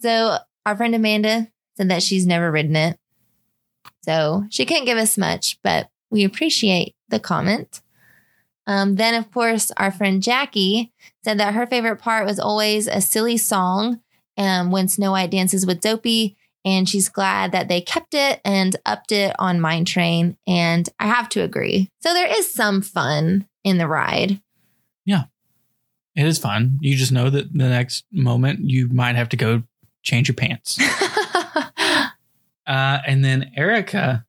[0.00, 2.98] So our friend Amanda said that she's never ridden it.
[4.04, 7.80] So she can't give us much, but we appreciate the comment.
[8.66, 10.92] Um, then, of course, our friend Jackie
[11.22, 14.00] said that her favorite part was always a silly song
[14.36, 16.36] um, when Snow White dances with Dopey.
[16.66, 20.36] And she's glad that they kept it and upped it on Mine Train.
[20.46, 21.90] And I have to agree.
[22.00, 24.40] So there is some fun in the ride.
[25.04, 25.24] Yeah,
[26.16, 26.78] it is fun.
[26.80, 29.62] You just know that the next moment you might have to go
[30.02, 30.78] change your pants.
[32.66, 34.24] Uh, and then Erica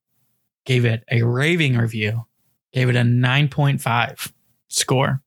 [0.65, 2.25] gave it a raving review,
[2.73, 4.31] gave it a 9.5
[4.67, 5.21] score.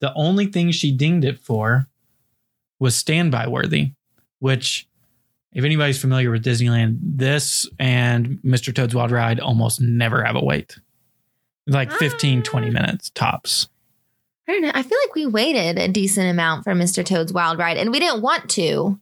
[0.00, 1.88] The only thing she dinged it for
[2.78, 3.92] was standby worthy,
[4.40, 4.88] which,
[5.52, 8.74] if anybody's familiar with Disneyland, this and Mr.
[8.74, 10.78] Toad's Wild Ride almost never have a wait.
[11.66, 13.68] Like 15, 20 minutes tops.
[14.48, 14.70] I don't know.
[14.72, 17.04] I feel like we waited a decent amount for Mr.
[17.04, 19.00] Toad's Wild Ride, and we didn't want to,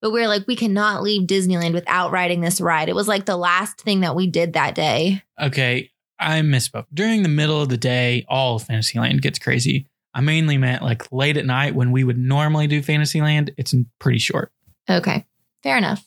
[0.00, 2.88] but we are like, we cannot leave Disneyland without riding this ride.
[2.88, 5.22] It was like the last thing that we did that day.
[5.40, 6.86] Okay, I misspoke.
[6.92, 9.86] During the middle of the day, all of Fantasyland gets crazy.
[10.14, 13.52] I mainly meant like late at night when we would normally do Fantasyland.
[13.56, 14.52] It's pretty short.
[14.88, 15.26] Okay.
[15.62, 16.06] Fair enough.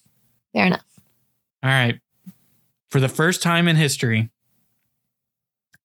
[0.53, 0.85] Fair enough.
[1.61, 1.99] All right.
[2.89, 4.29] For the first time in history,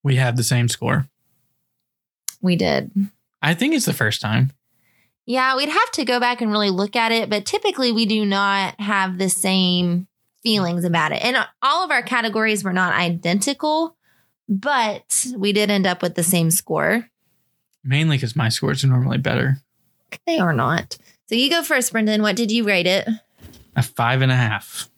[0.03, 1.07] we have the same score.
[2.41, 2.91] We did.
[3.41, 4.53] I think it's the first time.
[5.25, 8.25] Yeah, we'd have to go back and really look at it, but typically we do
[8.25, 10.07] not have the same
[10.43, 11.25] feelings about it.
[11.25, 13.97] And all of our categories were not identical,
[14.47, 17.09] but we did end up with the same score.
[17.83, 19.57] Mainly because my scores are normally better.
[20.27, 20.97] They are not.
[21.27, 22.21] So you go first, Brendan.
[22.21, 23.07] What did you rate it?
[23.75, 24.89] A five and a half.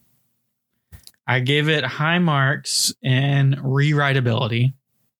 [1.26, 4.74] I gave it high marks in rewritability.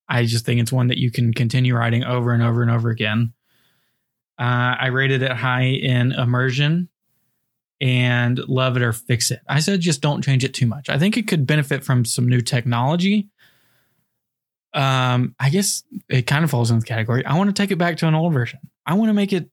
[0.08, 2.90] I just think it's one that you can continue writing over and over and over
[2.90, 3.34] again.
[4.40, 6.90] Uh, I rated it high in immersion
[7.82, 9.42] and love it or fix it.
[9.48, 10.90] I said just don't change it too much.
[10.90, 13.30] I think it could benefit from some new technology.
[14.74, 17.26] Um, I guess it kind of falls in the category.
[17.26, 18.60] I want to take it back to an old version.
[18.86, 19.50] I want to make it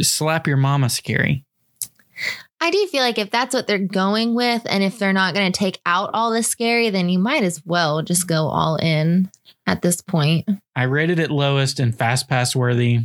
[0.00, 1.44] slap your mama scary.
[2.60, 5.50] I do feel like if that's what they're going with, and if they're not going
[5.50, 9.30] to take out all the scary, then you might as well just go all in.
[9.68, 10.48] at this point.
[10.74, 13.00] I rated it lowest and fast pass worthy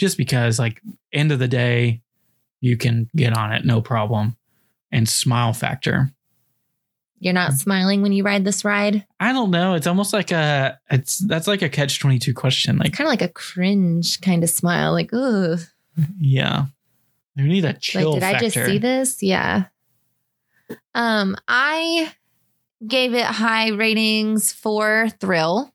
[0.00, 0.80] just because, like,
[1.12, 2.00] end of the day,
[2.60, 4.36] you can get on it, no problem.
[4.90, 6.10] And smile factor.
[7.20, 9.06] You're not smiling when you ride this ride.
[9.20, 9.74] I don't know.
[9.74, 12.78] It's almost like a it's that's like a catch twenty two question.
[12.78, 14.92] Like Kind of like a cringe kind of smile.
[14.92, 15.58] Like, ooh,
[16.18, 16.64] yeah,
[17.36, 18.12] you need a chill.
[18.12, 19.22] like, did I just see this?
[19.22, 19.64] Yeah.
[20.94, 22.10] Um, I
[22.88, 25.72] gave it high ratings for thrill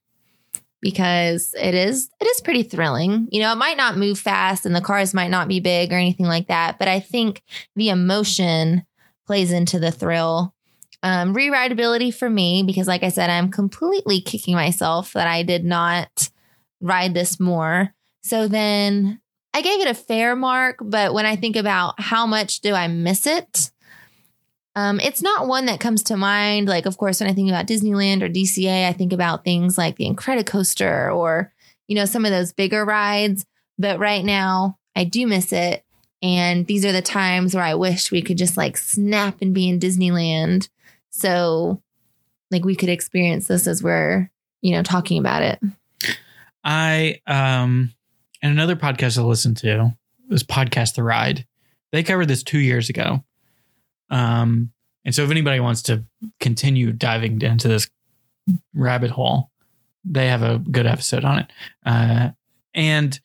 [0.86, 3.27] because it is it is pretty thrilling.
[3.31, 5.95] You know, it might not move fast and the cars might not be big or
[5.95, 7.41] anything like that, but I think
[7.75, 8.86] the emotion
[9.25, 10.53] plays into the thrill.
[11.01, 15.65] Um, rewritability for me because, like I said, I'm completely kicking myself that I did
[15.65, 16.29] not
[16.79, 17.91] ride this more.
[18.21, 19.19] So then
[19.55, 22.88] I gave it a fair mark, but when I think about how much do I
[22.88, 23.71] miss it,
[24.76, 26.67] um, it's not one that comes to mind.
[26.67, 29.95] Like, of course, when I think about Disneyland or DCA, I think about things like
[29.95, 31.53] the Incredicoaster or,
[31.88, 33.45] you know, some of those bigger rides.
[33.80, 35.84] But right now, I do miss it.
[36.21, 39.69] And these are the times where I wish we could just like snap and be
[39.69, 40.69] in Disneyland.
[41.09, 41.82] So,
[42.51, 44.30] like, we could experience this as we're,
[44.61, 45.59] you know, talking about it.
[46.63, 47.93] I um
[48.41, 49.95] and another podcast I listened to
[50.30, 51.45] was podcast The Ride.
[51.91, 53.23] They covered this two years ago.
[54.10, 54.72] Um
[55.03, 56.03] and so if anybody wants to
[56.39, 57.89] continue diving into this
[58.74, 59.51] rabbit hole,
[60.03, 61.51] they have a good episode on it.
[61.86, 62.30] Uh
[62.74, 63.20] and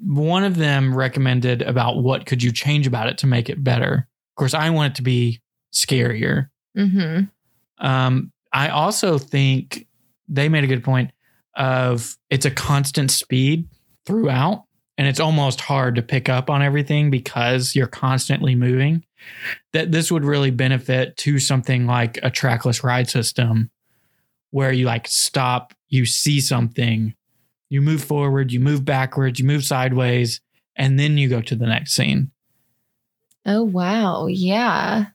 [0.00, 4.08] one of them recommended about what could you change about it to make it better.
[4.30, 5.40] Of course, I want it to be
[5.72, 6.48] scarier.
[6.76, 7.24] Mm-hmm.
[7.86, 9.86] Um, I also think
[10.28, 11.12] they made a good point
[11.54, 13.68] of it's a constant speed
[14.06, 14.64] throughout,
[14.96, 19.04] and it's almost hard to pick up on everything because you're constantly moving.
[19.72, 23.70] That this would really benefit to something like a trackless ride system
[24.50, 27.14] where you like stop, you see something,
[27.68, 30.40] you move forward, you move backwards, you move sideways,
[30.76, 32.30] and then you go to the next scene.
[33.46, 34.26] Oh, wow.
[34.26, 35.06] Yeah.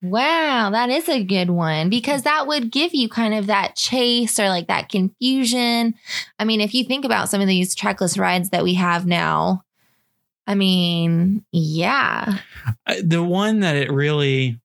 [0.00, 4.38] Wow, that is a good one because that would give you kind of that chase
[4.38, 5.94] or like that confusion.
[6.38, 9.64] I mean, if you think about some of these trackless rides that we have now,
[10.48, 12.38] I mean, yeah.
[13.02, 14.58] The one that it really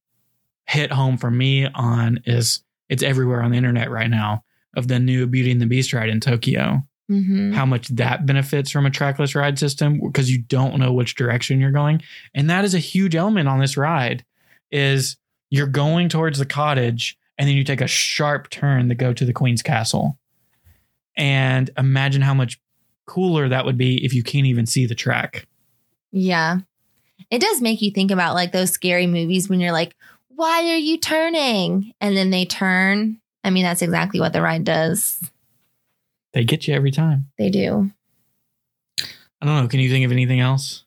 [0.66, 4.46] hit home for me on is it's everywhere on the internet right now
[4.78, 6.82] of the new Beauty and the Beast ride in Tokyo.
[7.10, 11.16] hmm How much that benefits from a trackless ride system because you don't know which
[11.16, 12.02] direction you're going,
[12.34, 14.24] and that is a huge element on this ride.
[14.72, 15.18] Is
[15.50, 19.26] you're going towards the cottage and then you take a sharp turn to go to
[19.26, 20.18] the Queen's Castle,
[21.18, 22.58] and imagine how much
[23.06, 25.46] cooler that would be if you can't even see the track.
[26.14, 26.60] Yeah.
[27.30, 29.96] It does make you think about like those scary movies when you're like,
[30.30, 31.94] why are you turning?
[32.00, 33.20] And then they turn.
[33.44, 35.20] I mean, that's exactly what the ride does.
[36.32, 37.32] They get you every time.
[37.38, 37.92] They do.
[39.02, 39.68] I don't know.
[39.68, 40.86] Can you think of anything else?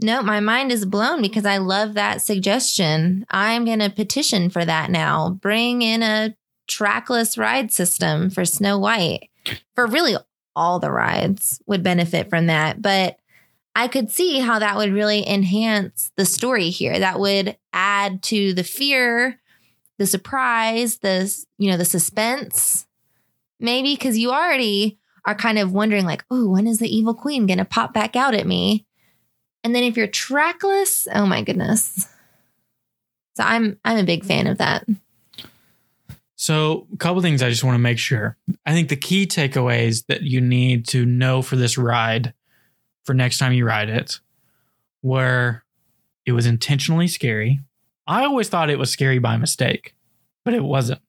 [0.00, 3.24] No, my mind is blown because I love that suggestion.
[3.30, 5.30] I'm going to petition for that now.
[5.30, 6.34] Bring in a
[6.66, 9.28] trackless ride system for Snow White.
[9.74, 10.16] For really
[10.56, 13.18] all the rides would benefit from that, but
[13.74, 16.98] I could see how that would really enhance the story here.
[16.98, 19.40] That would add to the fear,
[19.98, 22.86] the surprise, the you know, the suspense.
[23.58, 27.46] Maybe cuz you already are kind of wondering like, "Oh, when is the evil queen
[27.46, 28.86] going to pop back out at me?"
[29.64, 32.08] And then if you're trackless, oh my goodness.
[33.36, 34.84] So I'm I'm a big fan of that.
[36.36, 38.36] So, a couple things I just want to make sure.
[38.66, 42.34] I think the key takeaways that you need to know for this ride
[43.04, 44.20] for next time you ride it
[45.02, 45.64] where
[46.24, 47.60] it was intentionally scary.
[48.06, 49.94] I always thought it was scary by mistake,
[50.44, 51.00] but it wasn't.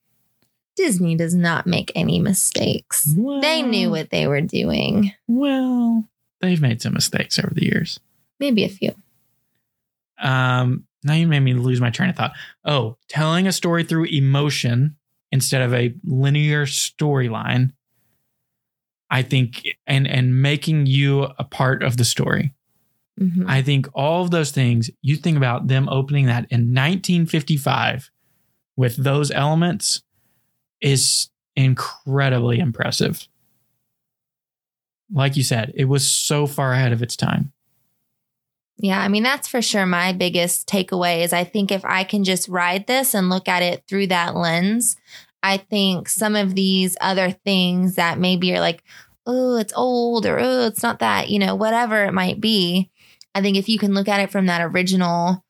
[0.76, 3.04] Disney does not make any mistakes.
[3.04, 5.12] They knew what they were doing.
[5.28, 6.08] Well,
[6.40, 8.00] they've made some mistakes over the years.
[8.40, 8.94] Maybe a few.
[10.20, 12.32] Um, now you made me lose my train of thought.
[12.64, 14.96] Oh, telling a story through emotion
[15.30, 17.72] instead of a linear storyline.
[19.14, 22.52] I think and and making you a part of the story.
[23.20, 23.44] Mhm.
[23.46, 28.10] I think all of those things, you think about them opening that in 1955
[28.76, 30.02] with those elements
[30.80, 33.28] is incredibly impressive.
[35.12, 37.52] Like you said, it was so far ahead of its time.
[38.78, 42.24] Yeah, I mean, that's for sure my biggest takeaway is I think if I can
[42.24, 44.96] just ride this and look at it through that lens,
[45.44, 48.82] I think some of these other things that maybe are like,
[49.26, 52.90] oh, it's old or oh, it's not that, you know, whatever it might be.
[53.34, 55.44] I think if you can look at it from that original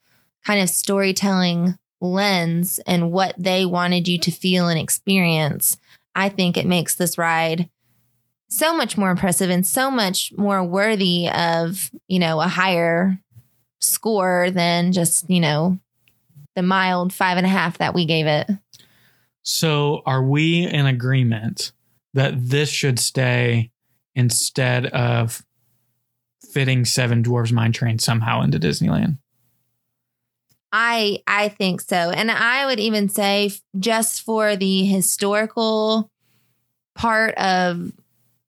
[0.45, 5.77] kind of storytelling lens and what they wanted you to feel and experience,
[6.15, 7.69] I think it makes this ride
[8.49, 13.19] so much more impressive and so much more worthy of, you know, a higher
[13.81, 15.79] score than just, you know,
[16.55, 18.49] the mild five and a half that we gave it.
[19.43, 21.73] So, are we in agreement
[22.15, 23.71] that this should stay
[24.15, 25.45] instead of
[26.53, 29.19] fitting Seven Dwarves Mine Train somehow into Disneyland?
[30.73, 31.97] I I think so.
[31.97, 36.11] And I would even say just for the historical
[36.95, 37.93] part of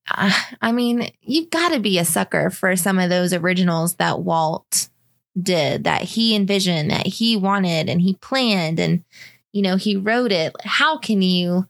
[0.08, 0.30] uh,
[0.62, 4.88] I mean, you've got to be a sucker for some of those originals that Walt
[5.40, 9.04] did, that he envisioned, that he wanted and he planned and
[9.52, 10.54] you know, he wrote it.
[10.64, 11.66] How can you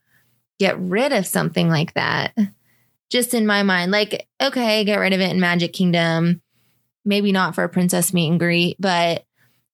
[0.58, 2.36] get rid of something like that?
[3.10, 6.42] Just in my mind, like, okay, get rid of it in Magic Kingdom.
[7.04, 9.24] Maybe not for a princess meet and greet, but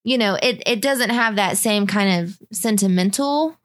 [0.05, 3.57] you know, it it doesn't have that same kind of sentimental,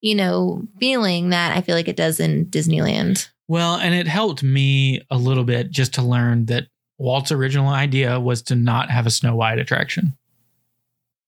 [0.00, 3.28] you know, feeling that I feel like it does in Disneyland.
[3.46, 6.66] Well, and it helped me a little bit just to learn that
[6.98, 10.18] Walt's original idea was to not have a Snow White attraction.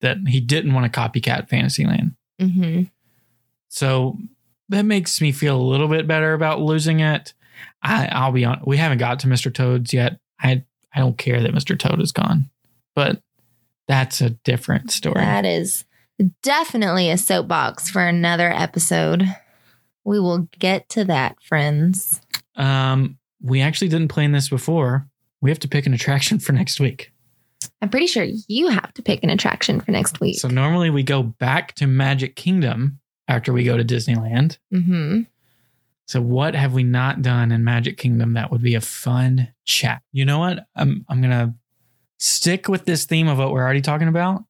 [0.00, 2.16] That he didn't want to copycat Fantasyland.
[2.40, 2.84] Mm-hmm.
[3.68, 4.18] So
[4.70, 7.34] that makes me feel a little bit better about losing it.
[7.82, 8.62] I, I'll be on.
[8.64, 9.52] We haven't got to Mr.
[9.52, 10.18] Toad's yet.
[10.40, 10.64] I
[10.94, 11.78] I don't care that Mr.
[11.78, 12.50] Toad is gone,
[12.94, 13.22] but
[13.86, 15.16] that's a different story.
[15.16, 15.84] That is
[16.42, 19.24] definitely a soapbox for another episode.
[20.04, 22.20] We will get to that, friends.
[22.56, 25.06] Um, we actually didn't plan this before.
[25.40, 27.12] We have to pick an attraction for next week.
[27.82, 30.38] I'm pretty sure you have to pick an attraction for next week.
[30.38, 33.00] So normally we go back to Magic Kingdom
[33.30, 34.58] after we go to Disneyland.
[34.72, 35.22] mm-hmm.
[36.06, 40.02] So what have we not done in Magic Kingdom that would be a fun chat?
[40.10, 40.66] You know what?
[40.74, 41.54] I'm I'm gonna
[42.18, 44.42] stick with this theme of what we're already talking about.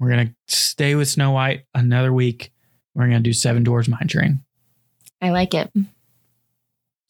[0.00, 2.52] We're gonna stay with Snow White another week.
[2.94, 4.40] We're gonna do Seven Dwarves Mine Train.
[5.20, 5.70] I like it.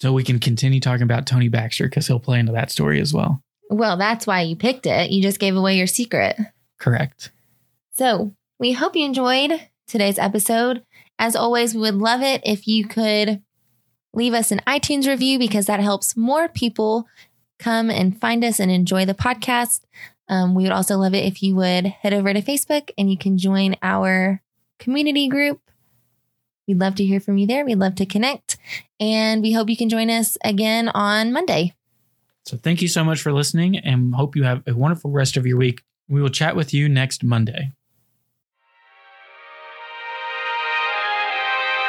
[0.00, 3.14] So we can continue talking about Tony Baxter because he'll play into that story as
[3.14, 3.40] well.
[3.70, 5.12] Well, that's why you picked it.
[5.12, 6.36] You just gave away your secret.
[6.80, 7.30] Correct.
[7.92, 9.52] So we hope you enjoyed
[9.92, 10.82] today's episode.
[11.18, 13.42] As always, we would love it if you could
[14.14, 17.06] leave us an iTunes review because that helps more people
[17.58, 19.82] come and find us and enjoy the podcast.
[20.28, 23.18] Um, we would also love it if you would head over to Facebook and you
[23.18, 24.42] can join our
[24.78, 25.60] community group.
[26.66, 27.64] We'd love to hear from you there.
[27.64, 28.56] We'd love to connect.
[28.98, 31.74] And we hope you can join us again on Monday.
[32.46, 35.46] So thank you so much for listening and hope you have a wonderful rest of
[35.46, 35.82] your week.
[36.08, 37.72] We will chat with you next Monday.